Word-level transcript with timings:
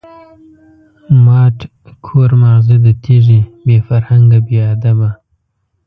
ماټ 1.25 1.57
کور 2.05 2.31
ماغزه 2.41 2.75
د 2.85 2.87
تیږی، 3.03 3.39
بی 3.65 3.75
فرهنگه 3.87 4.39
بی 4.45 4.57
ادبه 4.73 5.09